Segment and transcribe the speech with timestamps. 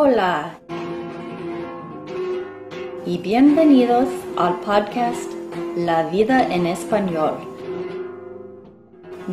[0.00, 0.60] Hola
[3.04, 5.28] y bienvenidos al podcast
[5.76, 7.34] La vida en español,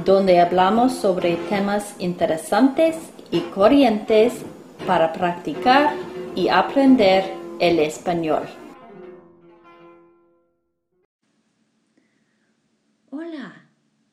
[0.03, 2.97] donde hablamos sobre temas interesantes
[3.29, 4.43] y corrientes
[4.87, 5.93] para practicar
[6.35, 7.25] y aprender
[7.59, 8.47] el español.
[13.11, 13.69] Hola,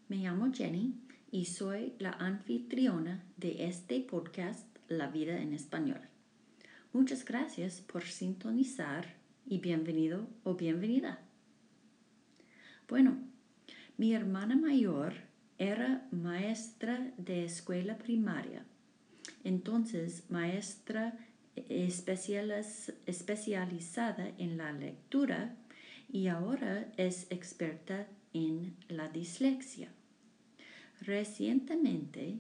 [0.09, 1.01] me llamo Jenny
[1.31, 6.12] y soy la anfitriona de este podcast La vida en español.
[6.95, 9.15] Muchas gracias por sintonizar
[9.47, 11.21] y bienvenido o bienvenida.
[12.87, 13.17] Bueno,
[13.97, 15.15] mi hermana mayor
[15.57, 18.67] era maestra de escuela primaria,
[19.43, 21.17] entonces maestra
[21.57, 25.57] especializada en la lectura
[26.11, 29.89] y ahora es experta en la dislexia.
[31.01, 32.39] Recientemente,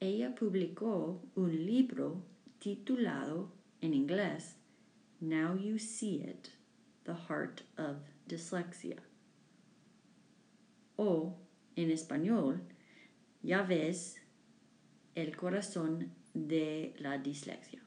[0.00, 2.24] ella publicó un libro
[2.58, 4.56] titulado en inglés
[5.20, 6.48] Now You See It,
[7.04, 8.96] The Heart of Dyslexia.
[10.96, 11.36] O
[11.76, 12.62] en español,
[13.42, 14.16] Ya ves
[15.14, 17.82] el corazón de la dislexia.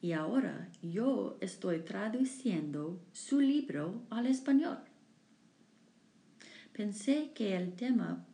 [0.00, 4.78] Y ahora yo estoy traduciendo su libro al español.
[6.72, 8.24] Pensé que el tema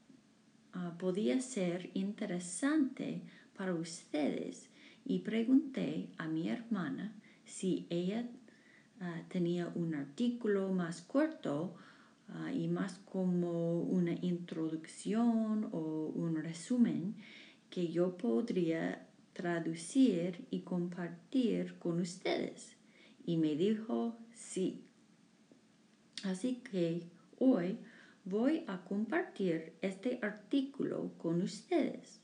[0.72, 3.22] Ah, podía ser interesante
[3.56, 4.69] para ustedes
[5.04, 8.28] y pregunté a mi hermana si ella
[9.00, 11.74] ah, tenía un artículo más corto
[12.28, 17.16] ah, y más como una introducción o un resumen
[17.70, 22.76] que yo podría traducir y compartir con ustedes.
[23.24, 24.84] Y me dijo sí.
[26.24, 27.04] Así que
[27.38, 27.78] hoy
[28.24, 32.19] voy a compartir este artículo con ustedes.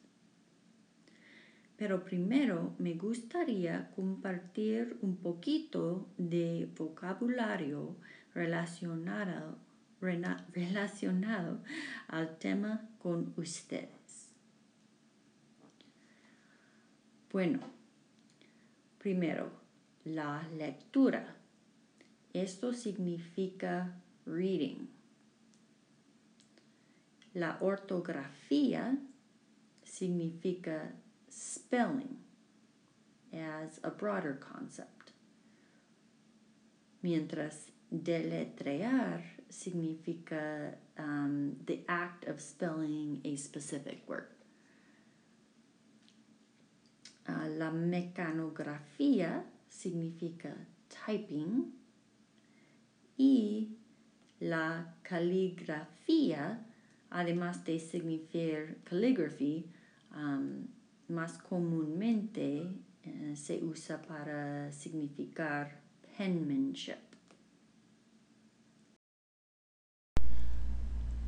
[1.76, 7.96] Pero primero me gustaría compartir un poquito de vocabulario
[8.34, 9.58] relacionado,
[10.00, 11.62] relacionado
[12.08, 14.32] al tema con ustedes.
[17.30, 17.60] Bueno,
[18.98, 19.50] primero,
[20.04, 21.36] la lectura.
[22.32, 24.88] Esto significa reading.
[27.34, 28.98] La ortografía
[29.82, 30.94] significa
[31.36, 32.16] spelling
[33.32, 35.12] as a broader concept,
[37.02, 44.28] mientras deletrear significa um, the act of spelling a specific word.
[47.28, 50.54] Uh, la mecanografía significa
[50.88, 51.72] typing
[53.18, 53.68] y
[54.40, 56.58] la caligrafía
[57.10, 59.66] además de significar calligraphy,
[60.14, 60.68] um,
[61.08, 62.68] más comúnmente
[63.04, 65.80] eh, se usa para significar
[66.16, 66.94] penmanship.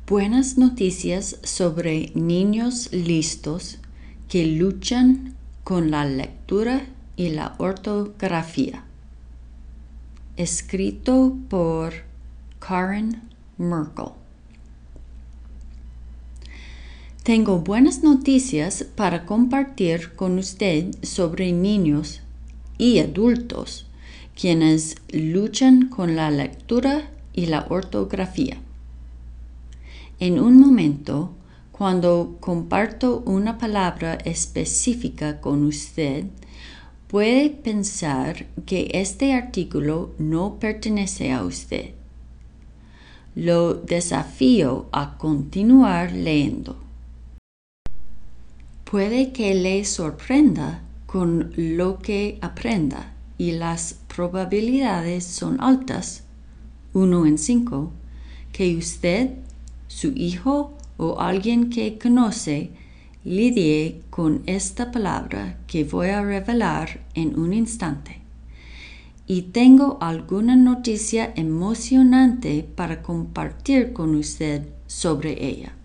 [0.07, 3.77] Buenas noticias sobre niños listos
[4.27, 8.83] que luchan con la lectura y la ortografía.
[10.35, 11.93] Escrito por
[12.59, 13.21] Karen
[13.57, 14.18] Merkel.
[17.29, 22.21] Tengo buenas noticias para compartir con usted sobre niños
[22.79, 23.85] y adultos
[24.33, 28.57] quienes luchan con la lectura y la ortografía.
[30.19, 31.29] En un momento,
[31.71, 36.25] cuando comparto una palabra específica con usted,
[37.07, 41.91] puede pensar que este artículo no pertenece a usted.
[43.35, 46.88] Lo desafío a continuar leyendo.
[48.89, 56.23] Puede que le sorprenda con lo que aprenda y las probabilidades son altas,
[56.93, 57.91] uno en cinco,
[58.51, 59.35] que usted,
[59.87, 62.71] su hijo o alguien que conoce
[63.23, 68.21] lidie con esta palabra que voy a revelar en un instante.
[69.27, 75.75] Y tengo alguna noticia emocionante para compartir con usted sobre ella.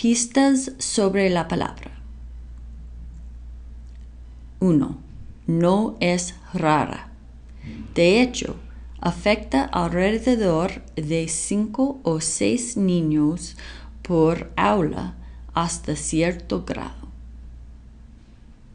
[0.00, 1.90] Pistas sobre la palabra.
[4.60, 4.96] 1.
[5.48, 7.08] No es rara.
[7.96, 8.54] De hecho,
[9.00, 13.56] afecta alrededor de 5 o 6 niños
[14.02, 15.16] por aula
[15.52, 17.08] hasta cierto grado.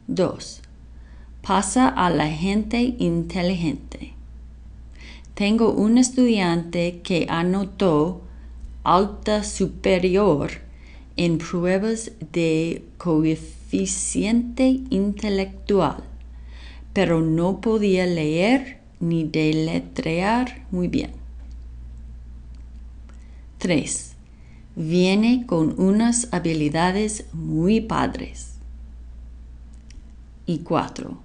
[0.08, 0.60] 2.
[1.40, 4.12] Pasa a la gente inteligente.
[5.32, 8.20] Tengo un estudiante que anotó
[8.82, 10.63] alta superior
[11.16, 16.02] en pruebas de coeficiente intelectual,
[16.92, 21.12] pero no podía leer ni deletrear muy bien.
[23.58, 24.12] 3.
[24.76, 28.54] Viene con unas habilidades muy padres.
[30.46, 31.18] Y 4.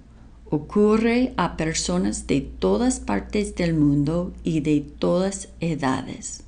[0.48, 6.44] Ocurre a personas de todas partes del mundo y de todas edades.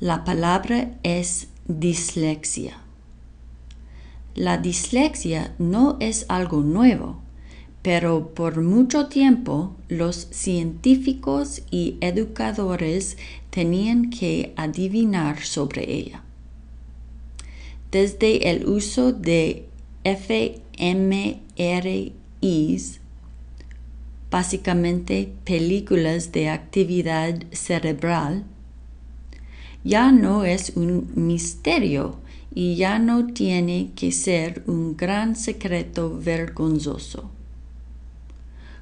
[0.00, 2.76] La palabra es dislexia.
[4.34, 7.22] La dislexia no es algo nuevo,
[7.80, 13.16] pero por mucho tiempo los científicos y educadores
[13.48, 16.22] tenían que adivinar sobre ella.
[17.90, 19.66] Desde el uso de
[20.04, 21.00] fMRIs,
[24.30, 28.44] básicamente películas de actividad cerebral,
[29.86, 32.16] ya no es un misterio
[32.52, 37.30] y ya no tiene que ser un gran secreto vergonzoso.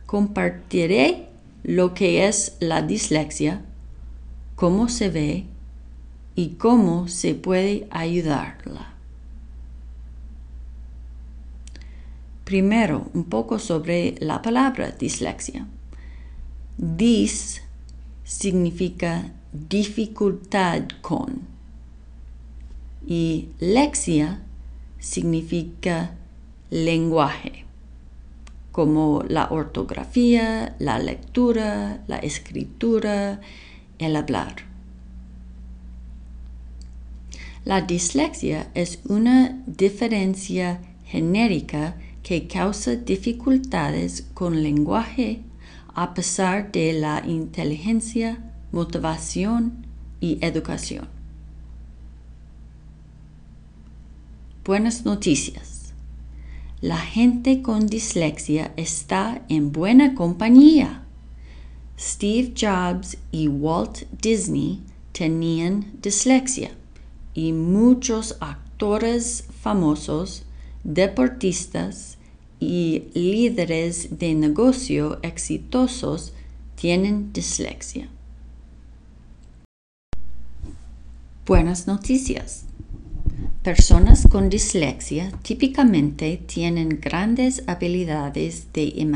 [0.06, 1.28] Compartiré
[1.62, 3.60] lo que es la dislexia,
[4.56, 5.44] cómo se ve
[6.36, 8.94] y cómo se puede ayudarla.
[12.44, 15.66] Primero, un poco sobre la palabra dislexia.
[16.78, 17.60] Dis
[18.24, 21.42] significa dificultad con.
[23.06, 24.42] Y lexia
[24.98, 26.16] significa
[26.70, 27.64] lenguaje,
[28.72, 33.40] como la ortografía, la lectura, la escritura,
[33.98, 34.56] el hablar.
[37.64, 45.42] La dislexia es una diferencia genérica que causa dificultades con lenguaje
[45.94, 48.44] a pesar de la inteligencia
[48.74, 49.86] motivación
[50.20, 51.08] y educación.
[54.64, 55.94] Buenas noticias.
[56.80, 61.04] La gente con dislexia está en buena compañía.
[61.98, 64.80] Steve Jobs y Walt Disney
[65.12, 66.72] tenían dislexia
[67.32, 70.42] y muchos actores famosos,
[70.82, 72.18] deportistas
[72.58, 76.32] y líderes de negocio exitosos
[76.74, 78.08] tienen dislexia.
[81.46, 82.64] Buenas noticias.
[83.62, 89.12] Personas con dislexia típicamente tienen grandes habilidades de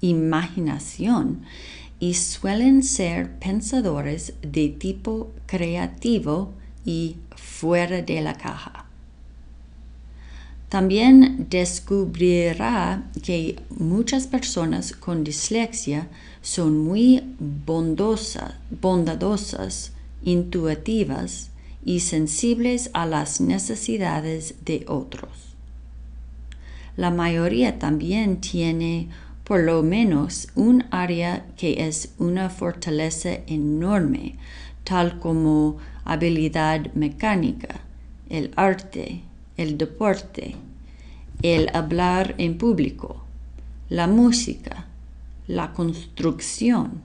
[0.00, 1.42] imaginación
[2.00, 6.52] y suelen ser pensadores de tipo creativo
[6.84, 8.86] y fuera de la caja.
[10.68, 16.08] También descubrirá que muchas personas con dislexia
[16.42, 18.52] son muy bondadosas,
[20.24, 21.52] intuitivas
[21.88, 25.56] y sensibles a las necesidades de otros.
[26.98, 29.08] La mayoría también tiene
[29.42, 34.34] por lo menos un área que es una fortaleza enorme,
[34.84, 37.80] tal como habilidad mecánica,
[38.28, 39.22] el arte,
[39.56, 40.56] el deporte,
[41.40, 43.24] el hablar en público,
[43.88, 44.84] la música,
[45.46, 47.00] la construcción,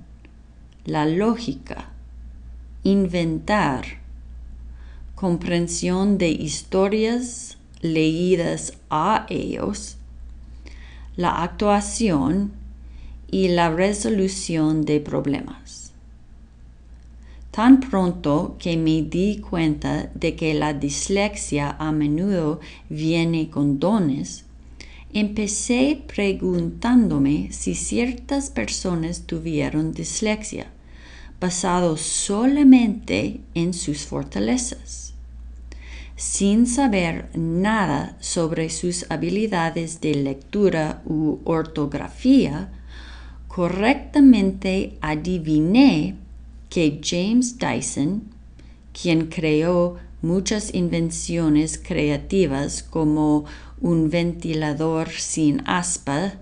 [0.83, 1.85] la lógica,
[2.83, 4.02] inventar,
[5.23, 9.95] comprensión de historias leídas a ellos,
[11.15, 12.51] la actuación
[13.31, 15.93] y la resolución de problemas.
[17.51, 24.43] Tan pronto que me di cuenta de que la dislexia a menudo viene con dones,
[25.13, 30.67] empecé preguntándome si ciertas personas tuvieron dislexia,
[31.39, 35.02] basado solamente en sus fortalezas
[36.15, 42.71] sin saber nada sobre sus habilidades de lectura u ortografía,
[43.47, 46.15] correctamente adiviné
[46.69, 48.23] que James Dyson,
[48.93, 53.45] quien creó muchas invenciones creativas como
[53.81, 56.33] un ventilador sin aspa,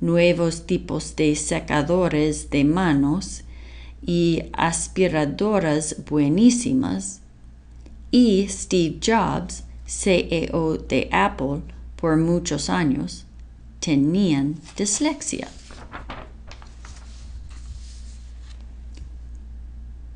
[0.00, 3.42] nuevos tipos de secadores de manos
[4.02, 7.22] y aspiradoras buenísimas,
[8.10, 11.62] y Steve Jobs, CEO de Apple
[11.96, 13.26] por muchos años,
[13.80, 15.48] tenían dislexia.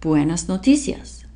[0.01, 1.27] Buenas noticias.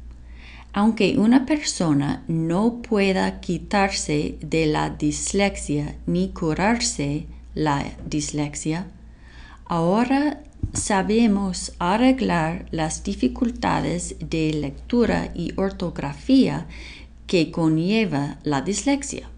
[0.72, 8.88] Aunque una persona no pueda quitarse de la dislexia ni curarse la dislexia,
[9.64, 10.42] ahora
[10.72, 16.66] sabemos arreglar las dificultades de lectura y ortografía
[17.26, 19.28] que conlleva la dislexia.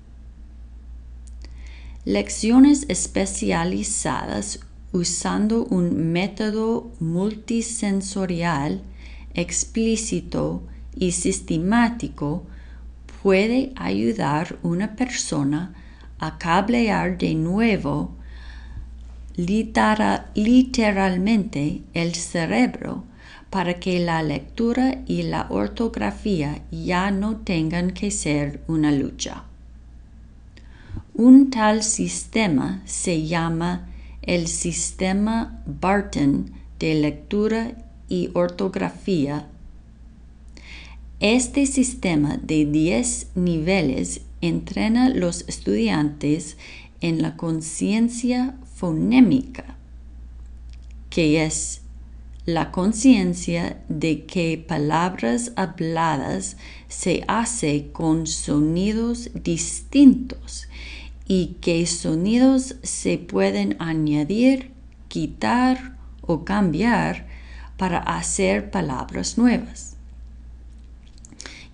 [2.04, 4.60] Lecciones especializadas
[4.92, 8.82] usando un método multisensorial
[9.34, 10.62] explícito
[10.96, 12.44] y sistemático
[13.22, 15.74] puede ayudar a una persona
[16.18, 18.17] a cablear de nuevo
[19.38, 23.04] literalmente el cerebro
[23.50, 29.44] para que la lectura y la ortografía ya no tengan que ser una lucha.
[31.14, 33.88] Un tal sistema se llama
[34.22, 37.76] el sistema Barton de lectura
[38.08, 39.46] y ortografía.
[41.20, 46.56] Este sistema de 10 niveles entrena los estudiantes
[47.00, 49.76] en la conciencia fonémica,
[51.10, 51.82] que es
[52.44, 56.56] la conciencia de que palabras habladas
[56.88, 60.66] se hace con sonidos distintos
[61.26, 64.70] y que sonidos se pueden añadir,
[65.08, 67.26] quitar o cambiar
[67.76, 69.96] para hacer palabras nuevas.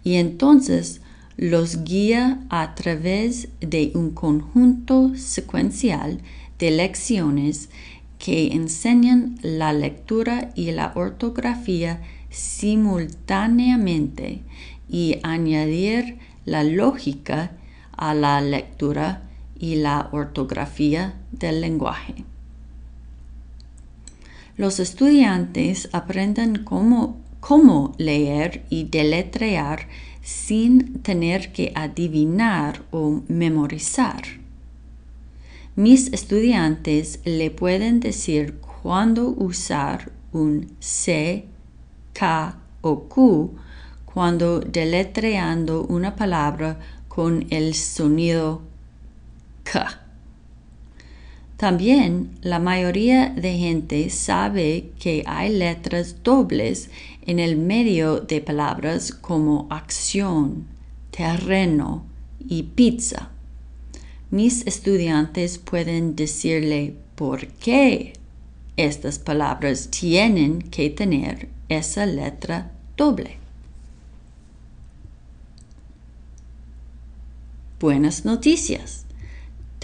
[0.03, 1.01] Y entonces
[1.37, 6.21] los guía a través de un conjunto secuencial
[6.59, 7.71] de lecciones
[8.19, 12.01] que enseñan la lectura y la ortografía
[12.31, 14.43] simultáneamente
[14.89, 17.53] y añadir la lógica
[17.97, 19.23] a la lectura
[19.59, 22.25] y la ortografía del lenguaje.
[24.57, 29.89] Los estudiantes aprenden cómo, cómo leer y deletrear
[30.25, 34.23] sin tener que adivinar o memorizar.
[35.77, 41.45] Mis estudiantes le pueden decir cuándo usar un C,
[42.15, 43.55] K o Q
[44.07, 46.79] cuando deletreando una palabra
[47.09, 48.63] con el sonido
[49.65, 50.01] K.
[51.57, 56.91] También la mayoría de gente sabe que hay letras dobles
[57.27, 60.67] en el medio de palabras como acción,
[61.11, 62.05] terreno
[62.39, 63.31] y pizza.
[64.31, 68.13] Mis estudiantes pueden decirle por qué
[68.77, 73.39] estas palabras tienen que tener esa letra doble.
[77.81, 79.04] Buenas noticias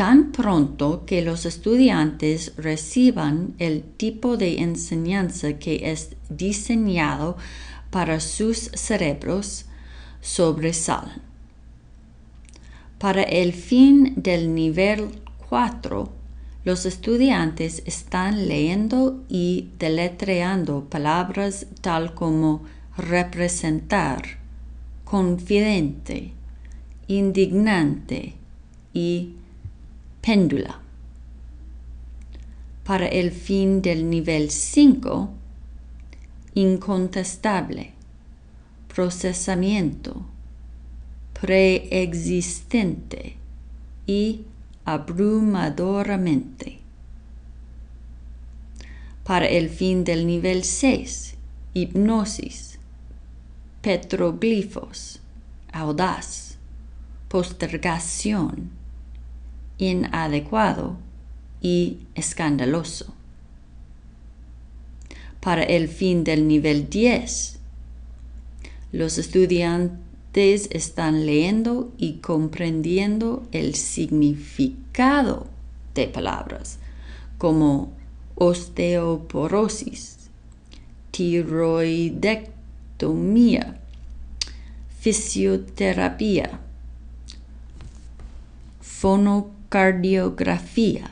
[0.01, 7.37] tan pronto que los estudiantes reciban el tipo de enseñanza que es diseñado
[7.91, 9.67] para sus cerebros,
[10.23, 11.21] sobresalen.
[12.99, 16.11] Para el fin del nivel 4,
[16.65, 22.63] los estudiantes están leyendo y deletreando palabras tal como
[22.97, 24.39] representar,
[25.05, 26.33] confidente,
[27.07, 28.37] indignante
[28.95, 29.35] y
[30.21, 30.81] péndula.
[32.85, 35.31] Para el fin del nivel 5,
[36.55, 37.93] incontestable,
[38.93, 40.27] procesamiento,
[41.41, 43.37] preexistente
[44.07, 44.43] y
[44.85, 46.81] abrumadoramente.
[49.25, 51.37] Para el fin del nivel 6,
[51.75, 52.79] hipnosis,
[53.81, 55.21] petroglifos,
[55.73, 56.59] audaz,
[57.29, 58.80] postergación,
[59.81, 60.97] inadecuado
[61.61, 63.13] y escandaloso.
[65.41, 67.59] Para el fin del nivel 10,
[68.93, 75.47] los estudiantes están leyendo y comprendiendo el significado
[75.95, 76.79] de palabras
[77.39, 77.91] como
[78.35, 80.19] osteoporosis,
[81.11, 83.81] tiroidectomía,
[85.01, 86.61] fisioterapia,
[88.81, 91.11] fono cardiografía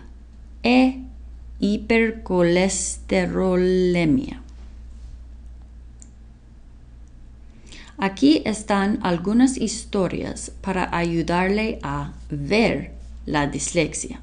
[0.64, 0.98] e
[1.60, 4.42] hipercolesterolemia.
[7.96, 12.92] Aquí están algunas historias para ayudarle a ver
[13.26, 14.20] la dislexia.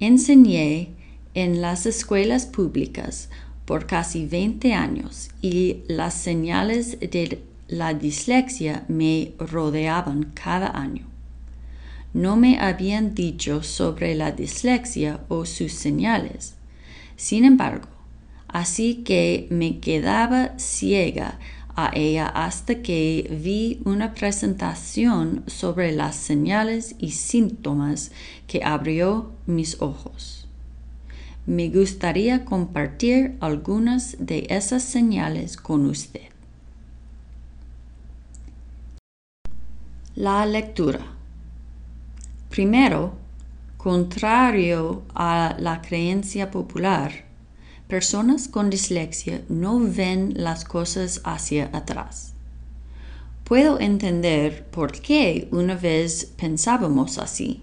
[0.00, 0.90] Enseñé
[1.32, 3.30] en las escuelas públicas
[3.64, 11.09] por casi 20 años y las señales de la dislexia me rodeaban cada año
[12.12, 16.54] no me habían dicho sobre la dislexia o sus señales.
[17.16, 17.88] Sin embargo,
[18.48, 21.38] así que me quedaba ciega
[21.76, 28.10] a ella hasta que vi una presentación sobre las señales y síntomas
[28.46, 30.36] que abrió mis ojos.
[31.46, 36.28] me gustaría compartir algunas de esas señales con usted.
[40.14, 41.19] La lectura.
[42.50, 43.14] Primero,
[43.78, 47.24] contrario a la creencia popular,
[47.88, 52.34] personas con dislexia no ven las cosas hacia atrás.
[53.44, 57.62] Puedo entender por qué una vez pensábamos así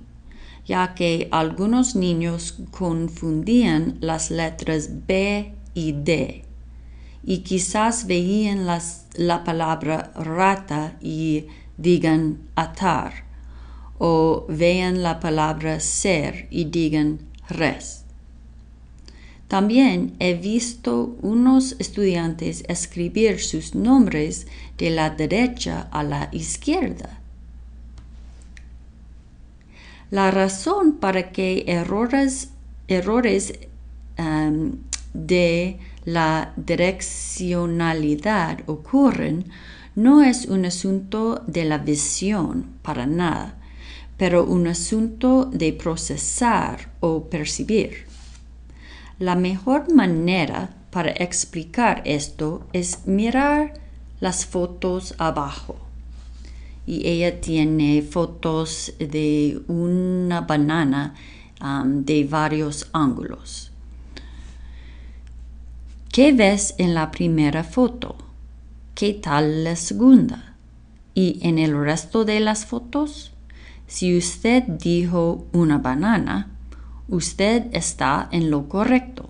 [0.67, 6.44] ya que algunos niños confundían las letras B y D
[7.24, 13.26] y quizás veían la palabra rata y digan atar
[13.98, 18.04] o vean la palabra ser y digan res.
[19.48, 27.18] También he visto unos estudiantes escribir sus nombres de la derecha a la izquierda
[30.10, 32.50] la razón para que errores,
[34.18, 34.77] um,
[35.13, 39.51] de la direccionalidad ocurren
[39.96, 43.58] no es un asunto de la visión para nada,
[44.18, 48.08] pero un asunto de procesar o percibir.
[49.20, 53.74] La mejor manera para explicar esto es mirar
[54.20, 55.88] las fotos abajo
[56.88, 61.14] y ella tiene fotos de una banana
[61.62, 63.72] um, de varios ángulos.
[66.12, 68.16] ¿Qué ves en la primera foto?
[68.96, 70.56] ¿Qué tal la segunda?
[71.14, 73.34] ¿Y en el resto de las fotos?
[73.88, 76.51] Si usted dijo una banana,
[77.08, 79.29] usted está en lo correcto.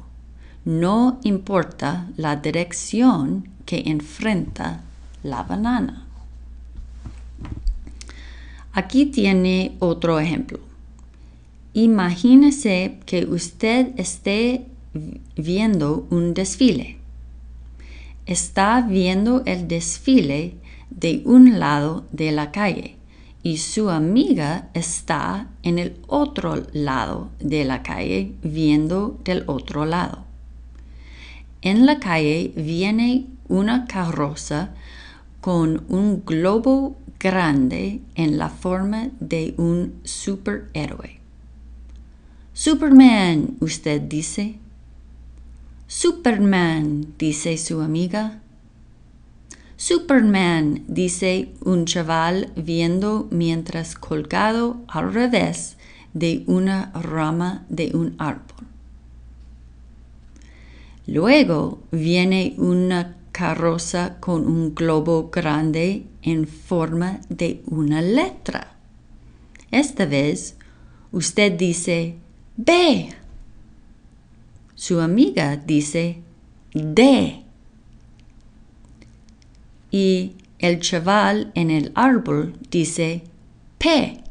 [0.65, 4.81] No importa la dirección que enfrenta
[5.21, 6.07] la banana.
[8.73, 10.59] Aquí tiene otro ejemplo.
[11.73, 14.65] Imagínese que usted esté
[15.35, 16.97] viendo un desfile.
[18.25, 20.55] Está viendo el desfile
[20.89, 22.96] de un lado de la calle
[23.47, 30.25] y su amiga está en el otro lado de la calle viendo del otro lado.
[31.61, 34.71] En la calle viene una carroza
[35.39, 41.21] con un globo grande en la forma de un superhéroe.
[42.51, 44.55] Superman, usted dice.
[45.87, 48.41] Superman, dice su amiga.
[49.79, 55.77] Superman, dice un chaval viendo mientras colgado al revés
[56.15, 58.65] de una rama de un árbol.
[61.05, 68.75] Luego viene una carroza con un globo grande en forma de una letra.
[69.69, 70.57] Esta vez
[71.11, 72.15] usted dice
[72.55, 73.09] B.
[74.73, 76.23] Su amiga dice
[76.73, 77.46] D.
[79.91, 83.23] Y el chaval en el árbol dice
[83.77, 84.23] P.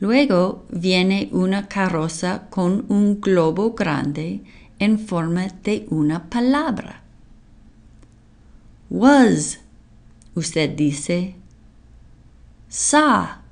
[0.00, 4.42] Luego viene una carroza con un globo grande
[4.78, 7.02] en forma de una palabra.
[8.90, 9.60] Was,
[10.34, 11.34] usted dice.
[12.68, 13.42] Sa,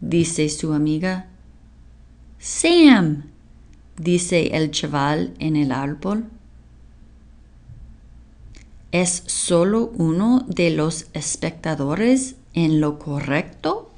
[0.00, 1.28] dice su amiga.
[2.38, 3.24] Sam,
[3.96, 6.30] dice el chaval en el árbol.
[8.92, 13.92] ¿Es solo uno de los espectadores en lo correcto?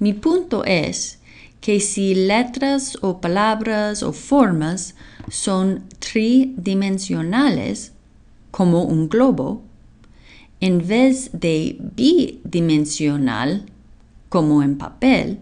[0.00, 1.20] Mi punto es
[1.60, 4.96] que si letras o palabras o formas
[5.28, 7.92] son tridimensionales,
[8.50, 9.62] como un globo,
[10.60, 13.66] en vez de bidimensional,
[14.28, 15.38] como en papel,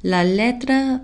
[0.00, 1.02] la letra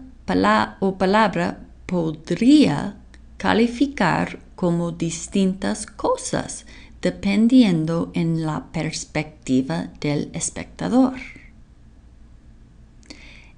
[0.81, 2.96] o palabra podría
[3.37, 6.66] calificar como distintas cosas
[7.03, 11.14] dependiendo en la perspectiva del espectador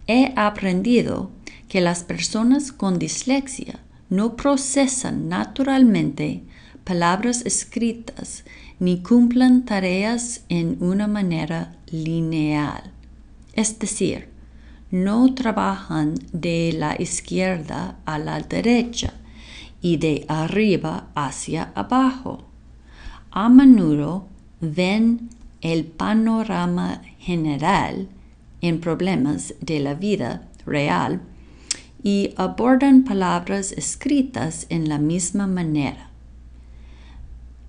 [0.07, 1.31] he aprendido
[1.69, 6.43] que las personas con dislexia no procesan naturalmente
[6.85, 8.45] palabras escritas
[8.79, 12.93] ni cumplan tareas en una manera lineal.
[13.55, 14.29] Es decir,
[14.93, 19.15] no trabajan de la izquierda a la derecha
[19.81, 22.45] y de arriba hacia abajo.
[23.31, 24.29] A menudo
[24.61, 25.31] ven
[25.63, 28.09] el panorama general
[28.61, 31.23] en problemas de la vida real
[32.03, 36.11] y abordan palabras escritas en la misma manera.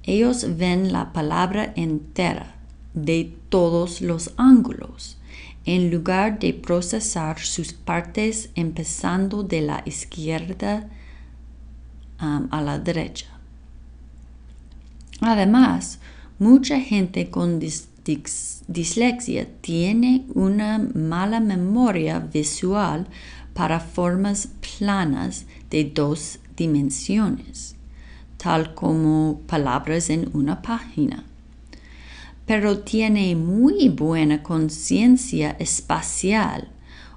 [0.04, 2.56] Ellos ven la palabra entera,
[2.94, 5.18] de todos los ángulos,
[5.66, 10.90] en lugar de procesar sus partes empezando de la izquierda
[12.22, 13.28] um, a la derecha.
[15.22, 16.00] Además,
[16.38, 23.08] mucha gente con dislexia tiene una mala memoria visual
[23.54, 27.76] para formas planas de dos dimensiones,
[28.38, 31.24] tal como palabras en una página.
[32.46, 36.70] Pero tiene muy buena conciencia espacial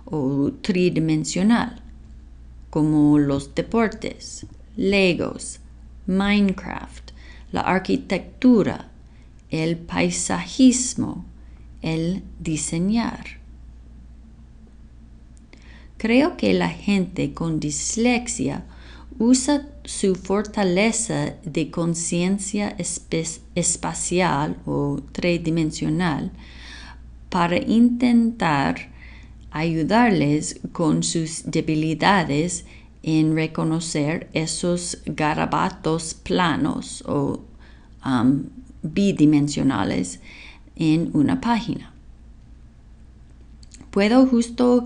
[0.05, 1.83] o tridimensional,
[2.71, 5.61] como los deportes, Legos,
[6.07, 7.11] Minecraft,
[7.51, 8.91] la arquitectura,
[9.51, 11.25] el paisajismo,
[11.83, 13.25] el diseñar.
[15.99, 18.65] Creo que la gente con dislexia
[19.19, 22.77] usa su fortaleza de conciencia
[23.55, 26.33] espacial o tridimensional
[27.31, 28.91] para intentar
[29.51, 32.67] ayudarles con sus debilidades
[33.03, 37.41] en reconocer esos garabatos planos o
[38.05, 38.45] um,
[38.83, 40.21] bidimensionales
[40.75, 41.96] en una página.
[43.97, 44.85] Puedo justo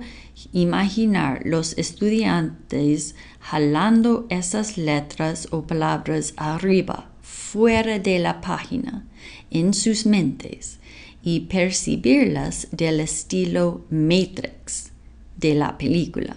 [0.52, 9.04] imaginar los estudiantes jalando esas letras o palabras arriba, fuera de la página,
[9.50, 10.78] en sus mentes
[11.24, 14.92] y percibirlas del estilo Matrix
[15.38, 16.36] de la película,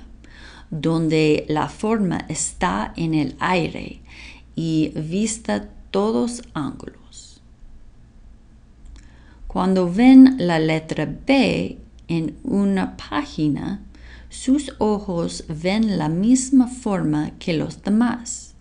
[0.71, 4.01] donde la forma está en el aire
[4.55, 7.39] y vista todos ángulos.
[9.45, 13.81] Cuando ven la letra B en una página,
[14.29, 18.55] sus ojos ven la misma forma que los demás.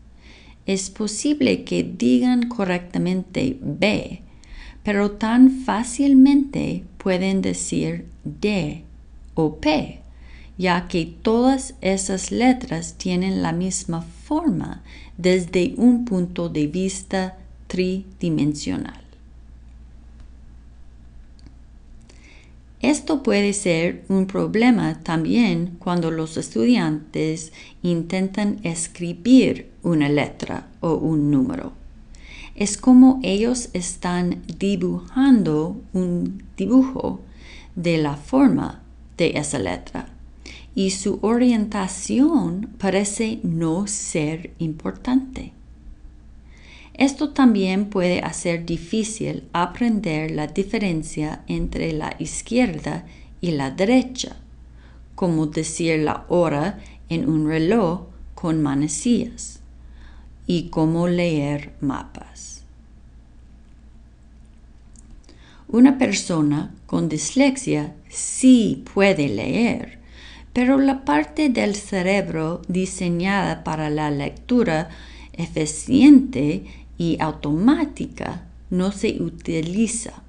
[0.67, 4.23] Es posible que digan correctamente B,
[4.83, 8.85] pero tan fácilmente pueden decir D
[9.35, 10.01] o P,
[10.59, 14.83] ya que todas esas letras tienen la misma forma
[15.17, 19.02] desde un punto de vista tridimensional.
[22.83, 31.31] Esto puede ser un problema también cuando los estudiantes intentan escribir una letra o un
[31.31, 31.73] número.
[32.57, 37.21] Es como ellos están dibujando un dibujo
[37.77, 38.83] de la forma
[39.16, 40.09] de esa letra
[40.75, 45.53] y su orientación parece no ser importante.
[46.95, 53.07] Esto también puede hacer difícil aprender la diferencia entre la izquierda
[53.41, 54.37] y la derecha,
[55.15, 58.03] como decir la hora en un reloj
[58.35, 59.61] con manecillas,
[60.47, 62.65] y cómo leer mapas.
[65.69, 69.99] Una persona con dislexia sí puede leer,
[70.53, 74.91] pero la parte del cerebro diseñada para la lectura
[75.33, 76.67] eficiente
[77.03, 80.23] y automática no se utiliza.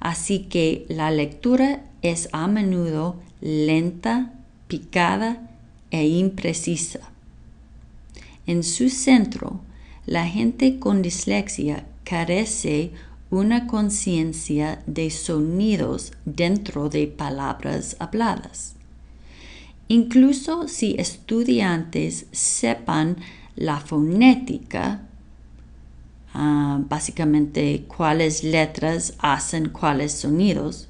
[0.00, 4.34] Así que la lectura es a menudo lenta,
[4.68, 5.48] picada
[5.90, 7.00] e imprecisa.
[8.46, 9.60] En su centro,
[10.04, 12.90] la gente con dislexia carece
[13.30, 18.74] una conciencia de sonidos dentro de palabras habladas.
[19.88, 23.16] Incluso si estudiantes sepan
[23.56, 25.03] la fonética,
[26.36, 30.88] Ah, básicamente cuáles letras hacen cuáles sonidos,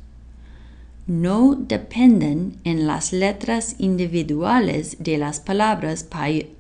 [1.07, 6.09] no dependen en las letras individuales de las palabras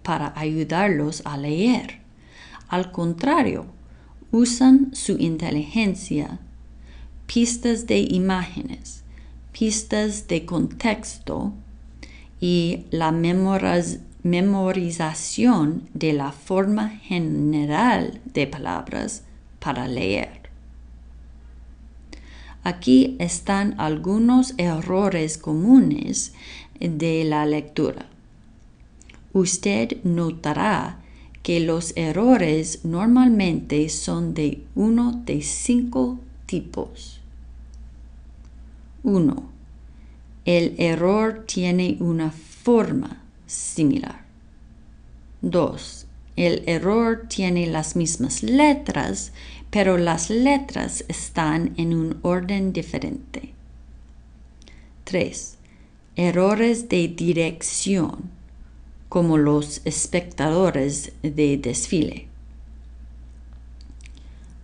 [0.02, 2.00] para ayudarlos a leer.
[2.68, 3.64] Al contrario,
[4.30, 6.38] usan su inteligencia,
[7.24, 9.02] pistas de imágenes,
[9.52, 11.54] pistas de contexto
[12.38, 19.22] y la memoración memorización de la forma general de palabras
[19.60, 20.50] para leer.
[22.64, 26.32] Aquí están algunos errores comunes
[26.80, 28.06] de la lectura.
[29.34, 31.00] Usted notará
[31.42, 37.20] que los errores normalmente son de uno de cinco tipos.
[39.02, 39.44] 1.
[40.46, 43.23] El error tiene una forma
[43.54, 44.24] similar.
[45.42, 46.06] 2.
[46.36, 49.32] El error tiene las mismas letras,
[49.70, 53.52] pero las letras están en un orden diferente.
[55.04, 55.56] 3.
[56.16, 58.30] Errores de dirección,
[59.08, 62.26] como los espectadores de desfile.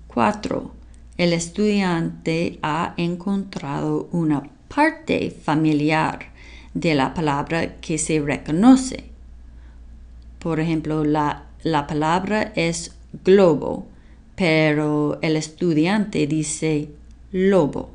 [0.08, 0.72] 4.
[1.18, 6.29] El estudiante ha encontrado una parte familiar
[6.74, 9.04] de la palabra que se reconoce.
[10.38, 13.86] Por ejemplo, la, la palabra es globo,
[14.36, 16.88] pero el estudiante dice
[17.32, 17.90] lobo.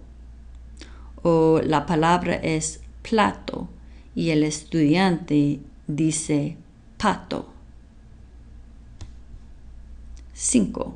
[1.23, 3.67] O la palabra es plato
[4.13, 6.57] y el estudiante dice
[6.97, 7.49] pato.
[10.33, 10.95] 5.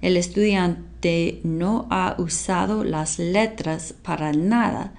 [0.00, 4.94] El estudiante no ha usado las letras para nada,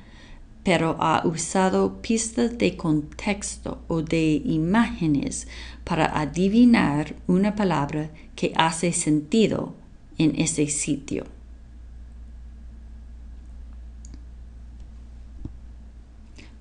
[0.63, 5.47] pero ha usado pistas de contexto o de imágenes
[5.83, 9.73] para adivinar una palabra que hace sentido
[10.17, 11.25] en ese sitio.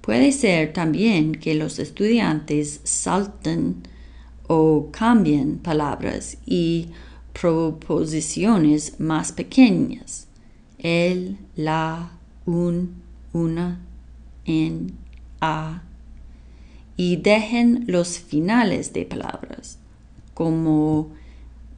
[0.01, 3.83] Puede ser también que los estudiantes salten
[4.47, 6.89] o cambien palabras y
[7.39, 10.27] proposiciones más pequeñas.
[10.79, 12.13] El, la,
[12.47, 13.03] un,
[13.35, 13.81] una,
[14.45, 14.99] en,
[15.41, 15.83] a.
[16.97, 19.79] Y dejen los finales de palabras,
[20.35, 21.13] como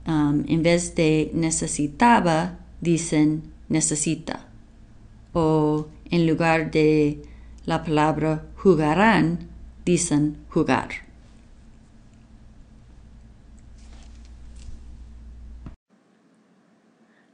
[0.06, 4.46] um, en vez de necesitaba, dicen necesita.
[5.32, 7.22] O en lugar de
[7.66, 9.48] la palabra jugarán,
[9.84, 10.88] dicen jugar.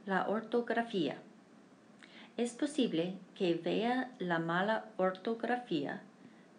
[0.05, 1.17] La ortografía.
[2.37, 6.01] Es posible que vea la mala ortografía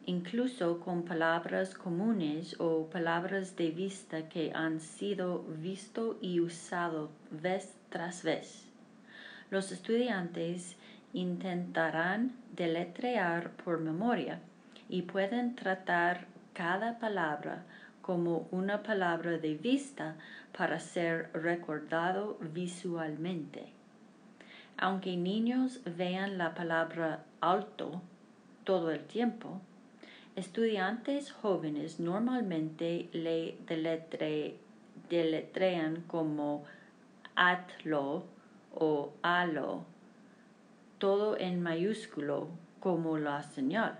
[0.08, 7.76] incluso con palabras comunes o palabras de vista que han sido visto y usado vez
[7.90, 8.66] tras vez.
[9.50, 10.76] Los estudiantes
[11.12, 14.40] intentarán deletrear por memoria
[14.88, 17.64] y pueden tratar cada palabra
[18.00, 20.16] como una palabra de vista
[20.56, 23.77] para ser recordado visualmente.
[24.80, 28.00] Aunque niños vean la palabra alto
[28.62, 29.60] todo el tiempo,
[30.36, 33.56] estudiantes jóvenes normalmente le
[35.08, 36.62] deletrean como
[37.34, 38.22] atlo
[38.72, 39.82] o alo,
[40.98, 42.46] todo en mayúsculo
[42.78, 43.98] como la señal.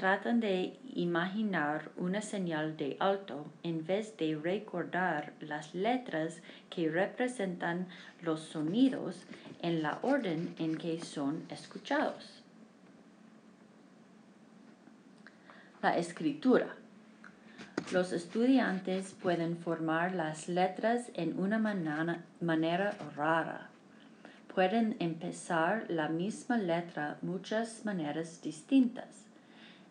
[0.00, 7.86] Tratan de imaginar una señal de alto en vez de recordar las letras que representan
[8.22, 9.26] los sonidos
[9.60, 12.42] en la orden en que son escuchados.
[15.82, 16.74] La escritura.
[17.92, 23.68] Los estudiantes pueden formar las letras en una manera rara.
[24.54, 29.29] Pueden empezar la misma letra muchas maneras distintas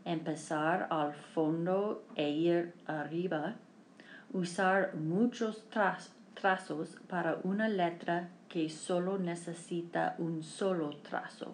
[0.10, 3.56] empezar al fondo e ir arriba,
[4.34, 5.64] usar muchos
[6.34, 11.54] trazos para una letra que solo necesita un solo trazo.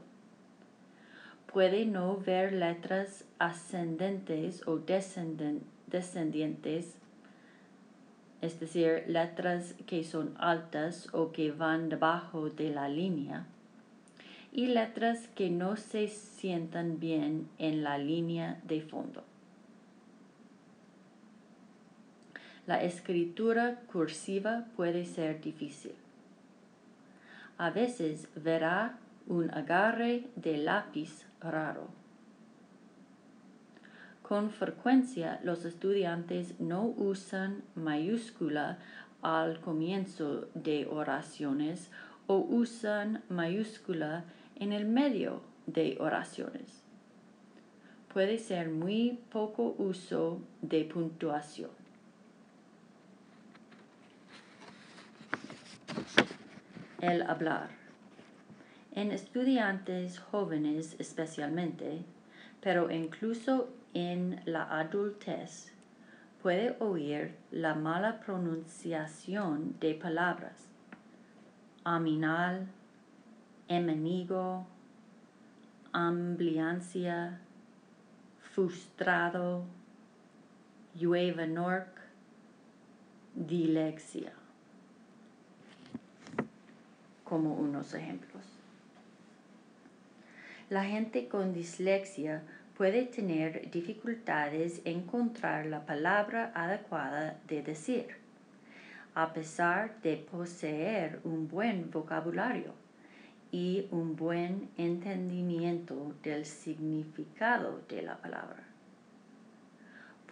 [1.52, 6.96] Puede no ver letras ascendentes o descendientes,
[8.42, 13.48] es decir, letras que son altas o que van debajo de la línea
[14.56, 19.22] y letras que no se sientan bien en la línea de fondo.
[22.66, 25.92] La escritura cursiva puede ser difícil.
[27.58, 31.90] A veces verá un agarre de lápiz raro.
[34.22, 38.78] Con frecuencia los estudiantes no usan mayúscula
[39.22, 41.92] al comienzo de oraciones
[42.28, 44.24] o usan mayúscula
[44.56, 46.84] en el medio de oraciones.
[48.14, 51.72] Puede ser muy poco uso de puntuación.
[57.02, 57.70] El hablar.
[58.94, 62.04] En estudiantes jóvenes especialmente,
[62.62, 65.74] pero incluso en la adultez,
[66.42, 70.70] puede oír la mala pronunciación de palabras.
[71.84, 72.68] Aminal,
[73.68, 74.68] enemigo,
[75.92, 77.40] ambliancia,
[78.54, 79.66] frustrado,
[80.94, 81.88] nork,
[83.34, 84.32] dilexia,
[87.24, 88.44] como unos ejemplos.
[90.70, 92.44] La gente con dislexia
[92.78, 98.08] puede tener dificultades en encontrar la palabra adecuada de decir,
[99.16, 102.85] a pesar de poseer un buen vocabulario
[103.56, 108.66] y un buen entendimiento del significado de la palabra.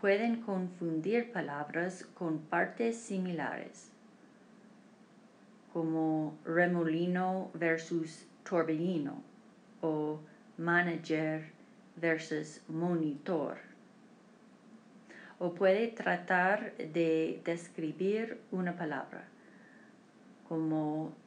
[0.01, 3.93] Pueden confundir palabras con partes similares,
[5.71, 9.23] como remolino versus torbellino
[9.81, 10.19] o
[10.57, 11.49] manager
[11.95, 13.55] versus monitor.
[15.39, 19.23] O puede tratar de describir una palabra,
[20.49, 21.22] como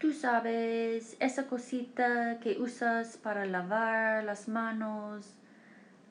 [0.00, 5.34] tú sabes esa cosita que usas para lavar las manos,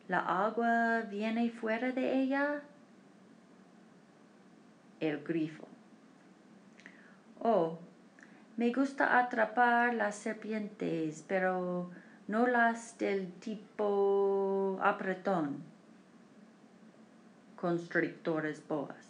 [0.07, 2.61] la agua viene fuera de ella,
[4.99, 5.67] el grifo.
[7.39, 7.79] O
[8.57, 11.89] me gusta atrapar las serpientes, pero
[12.27, 15.63] no las del tipo apretón,
[17.55, 19.08] constrictores boas.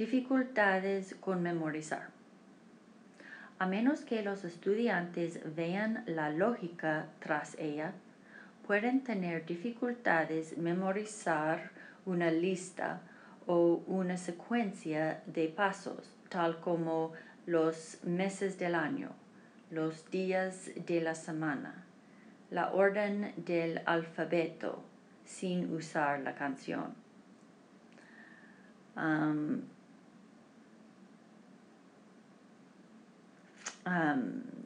[0.00, 2.08] Dificultades con memorizar.
[3.58, 7.92] A menos que los estudiantes vean la lógica tras ella,
[8.66, 11.72] pueden tener dificultades memorizar
[12.06, 13.02] una lista
[13.46, 17.12] o una secuencia de pasos, tal como
[17.44, 19.10] los meses del año,
[19.70, 21.84] los días de la semana,
[22.50, 24.82] la orden del alfabeto
[25.26, 26.94] sin usar la canción.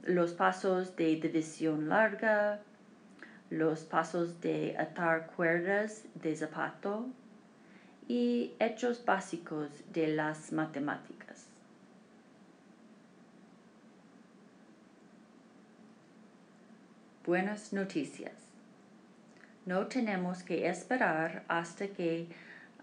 [0.02, 2.60] Los pasos de división larga,
[3.50, 7.06] los pasos de atar cuerdas de zapato
[8.08, 11.46] y hechos básicos de las matemáticas.
[17.24, 18.34] Buenas noticias.
[19.64, 22.28] No tenemos que esperar hasta que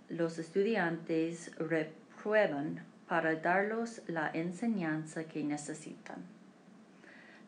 [0.09, 6.23] los estudiantes reprueban para darlos la enseñanza que necesitan.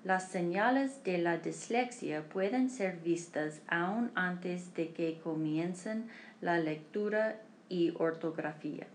[0.04, 6.10] Las señales de la dislexia pueden ser vistas aún antes de que comiencen
[6.41, 8.88] la lectura y ortografía.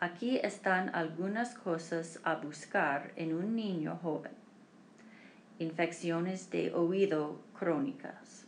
[0.00, 4.32] Aquí están algunas cosas a buscar en un niño joven.
[5.58, 8.46] Infecciones de oído crónicas.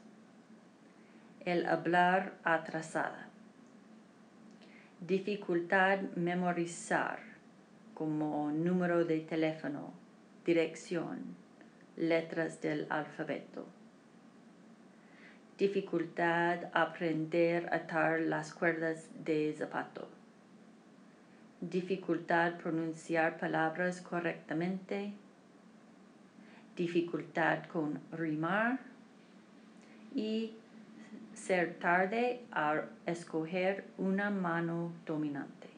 [1.45, 3.30] El hablar atrasada.
[5.01, 7.21] Dificultad memorizar
[7.95, 9.95] como número de teléfono
[10.45, 11.37] dirección,
[11.97, 13.67] letras del alfabeto.
[15.57, 20.09] Dificultad aprender a atar las cuerdas de zapato.
[21.61, 25.13] Dificultad pronunciar palabras correctamente.
[26.77, 28.81] Dificultad con rimar.
[30.15, 30.55] Y
[31.41, 35.69] ser tarde a escoger una mano dominante.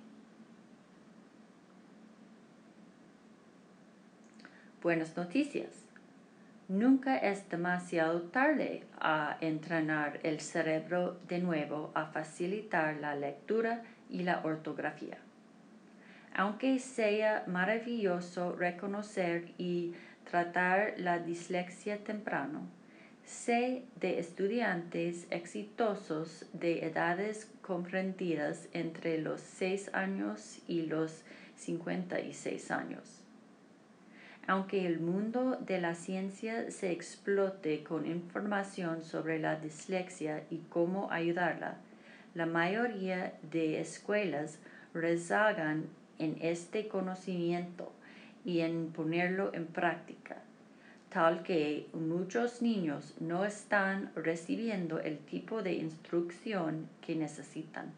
[4.82, 5.84] Buenas noticias.
[6.66, 14.24] Nunca es demasiado tarde a entrenar el cerebro de nuevo a facilitar la lectura y
[14.24, 15.18] la ortografía.
[16.34, 19.94] Aunque sea maravilloso reconocer y
[20.28, 22.62] tratar la dislexia temprano,
[23.24, 31.22] sé de estudiantes exitosos de edades comprendidas entre los 6 años y los
[31.56, 33.22] 56 años.
[34.46, 41.10] Aunque el mundo de la ciencia se explote con información sobre la dislexia y cómo
[41.12, 41.76] ayudarla,
[42.34, 44.58] la mayoría de escuelas
[44.94, 45.86] rezagan
[46.18, 47.92] en este conocimiento
[48.44, 50.42] y en ponerlo en práctica,
[51.12, 57.92] tal que muchos niños no están recibiendo el tipo de instrucción que necesitan.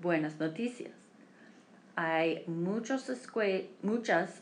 [0.00, 1.06] Buenas noticias
[1.96, 3.08] hay muchas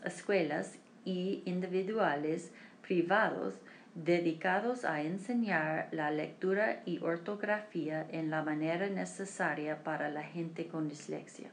[0.05, 2.51] escuelas y individuales
[2.83, 3.55] privados
[3.94, 10.88] dedicados a enseñar la lectura y ortografía en la manera necesaria para la gente con
[10.88, 11.51] dislexia.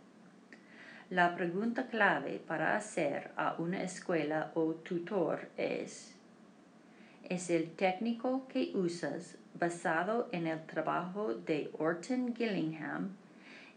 [1.12, 6.16] La pregunta clave para hacer a una escuela o tutor es,
[7.28, 13.10] ¿es el técnico que usas basado en el trabajo de Orton Gillingham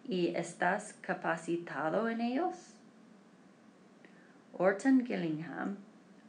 [0.06, 2.56] y estás capacitado en ellos?
[4.52, 5.77] Orton Gillingham,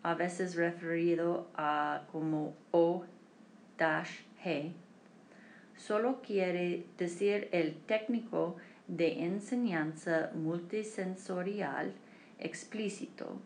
[0.02, 4.72] a veces referido a como O-G,
[5.76, 8.56] solo quiere decir el técnico
[8.88, 11.94] de enseñanza multisensorial
[12.40, 13.40] explícito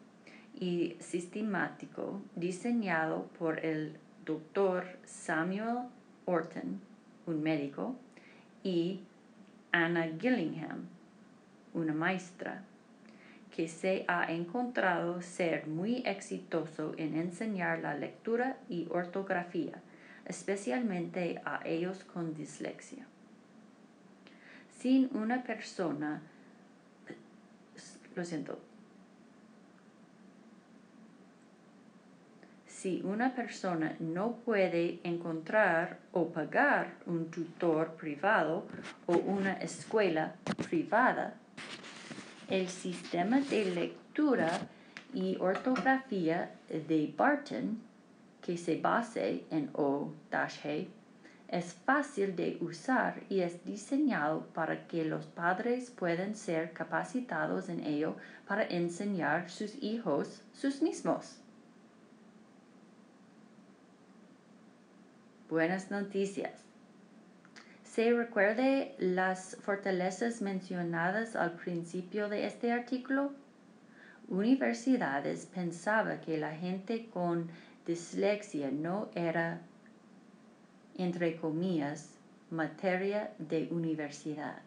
[0.59, 5.87] y sistemático diseñado por el doctor Samuel
[6.25, 6.81] Orton,
[7.25, 7.95] un médico,
[8.63, 9.01] y
[9.71, 10.87] Anna Gillingham,
[11.73, 12.63] una maestra,
[13.55, 19.81] que se ha encontrado ser muy exitoso en enseñar la lectura y ortografía,
[20.25, 23.08] especialmente a ellos con dislexia.
[24.79, 26.21] Sin una persona
[28.15, 28.59] lo siento.
[32.65, 38.67] Si una persona no puede encontrar o pagar un tutor privado
[39.05, 40.35] o una escuela
[40.69, 41.33] privada,
[42.47, 44.49] el sistema de lectura
[45.13, 47.81] y ortografía de Barton,
[48.41, 50.87] que se base en O-G,
[51.51, 57.83] es fácil de usar y es diseñado para que los padres puedan ser capacitados en
[57.83, 58.15] ello
[58.47, 61.39] para enseñar sus hijos sus mismos.
[65.49, 66.53] Buenas noticias.
[67.83, 73.33] ¿Se recuerde las fortalezas mencionadas al principio de este artículo?
[74.27, 77.49] Universidades pensaba que la gente con
[77.87, 79.61] dislexia no era
[80.99, 82.09] entre comillas,
[82.51, 84.61] materia de universidad.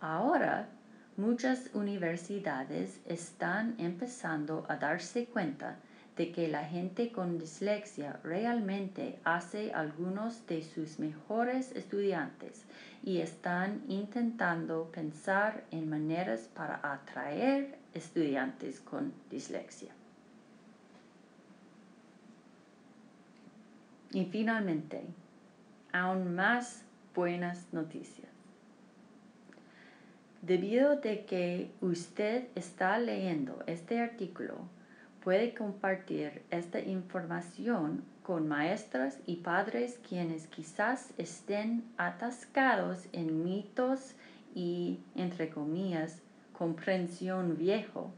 [0.00, 0.68] Ahora,
[1.16, 5.76] muchas universidades están empezando a darse cuenta
[6.16, 12.64] de que la gente con dislexia realmente hace algunos de sus mejores estudiantes
[13.02, 19.99] y están intentando pensar en maneras para atraer estudiantes con dislexia.
[24.12, 25.02] Y finalmente,
[25.92, 26.84] aún más
[27.14, 28.28] buenas noticias.
[30.42, 34.54] Debido de que usted está leyendo este artículo,
[35.22, 44.14] puede compartir esta información con maestras y padres quienes quizás estén atascados en mitos
[44.54, 48.10] y, entre comillas, comprensión viejo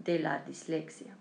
[0.00, 1.14] de la dislexia.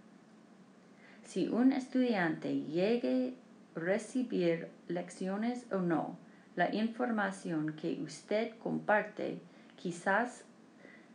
[1.23, 3.35] Si un estudiante llegue
[3.75, 6.17] recibir lecciones o no,
[6.55, 9.39] la información que usted comparte
[9.75, 10.43] quizás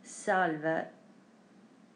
[0.03, 0.87] salva,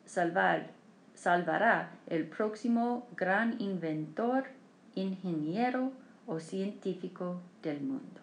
[0.05, 0.71] salvar,
[1.15, 4.45] salvará el próximo gran inventor,
[4.95, 5.91] ingeniero
[6.27, 8.21] o científico del mundo.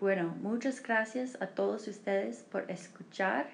[0.00, 3.46] Bueno, muchas gracias a todos ustedes por escuchar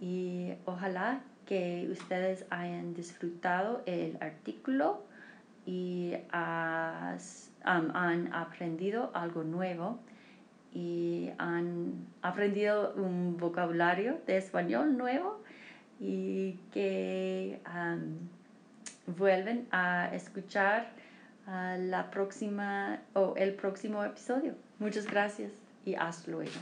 [0.00, 1.22] y ojalá
[1.52, 5.04] que ustedes hayan disfrutado el artículo
[5.66, 9.98] y han aprendido algo nuevo
[10.72, 15.42] y han aprendido un vocabulario de español nuevo
[16.00, 17.60] y que
[19.06, 20.88] vuelven a escuchar
[21.46, 24.54] la próxima o el próximo episodio.
[24.78, 25.52] Muchas gracias
[25.84, 26.52] y hasta luego.